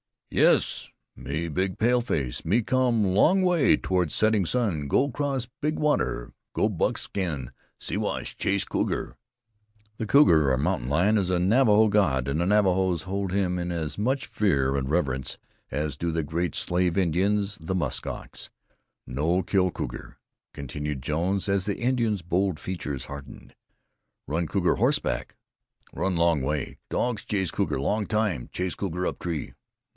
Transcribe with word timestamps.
"Yes 0.31 0.89
me 1.15 1.47
big 1.49 1.77
paleface 1.77 2.43
me 2.43 2.63
come 2.63 3.03
long 3.03 3.41
way 3.43 3.75
toward 3.75 4.11
setting 4.11 4.45
sun 4.45 4.87
go 4.87 5.11
cross 5.11 5.47
Big 5.61 5.77
Water 5.77 6.31
go 6.53 6.69
Buckskin 6.69 7.51
Siwash 7.79 8.35
chase 8.37 8.63
cougar." 8.63 9.17
The 9.97 10.07
cougar, 10.07 10.51
or 10.51 10.57
mountain 10.57 10.87
lion, 10.87 11.17
is 11.19 11.29
a 11.29 11.37
Navajo 11.37 11.89
god 11.89 12.27
and 12.29 12.39
the 12.39 12.45
Navajos 12.47 13.03
hold 13.03 13.33
him 13.33 13.59
in 13.59 13.71
as 13.73 13.97
much 13.99 14.25
fear 14.25 14.75
and 14.75 14.89
reverence 14.89 15.37
as 15.69 15.97
do 15.97 16.09
the 16.11 16.23
Great 16.23 16.55
Slave 16.55 16.97
Indians 16.97 17.57
the 17.59 17.75
musk 17.75 18.07
ox. 18.07 18.49
"No 19.05 19.43
kill 19.43 19.69
cougar," 19.69 20.17
continued 20.53 21.03
Jones, 21.03 21.49
as 21.49 21.65
the 21.65 21.77
Indian's 21.77 22.21
bold 22.21 22.57
features 22.57 23.05
hardened. 23.05 23.53
"Run 24.27 24.47
cougar 24.47 24.75
horseback 24.75 25.35
run 25.93 26.15
long 26.15 26.41
way 26.41 26.77
dogs 26.89 27.23
chase 27.25 27.51
cougar 27.51 27.79
long 27.79 28.07
time 28.07 28.49
chase 28.53 28.73
cougar 28.75 29.05
up 29.05 29.19
tree! 29.19 29.53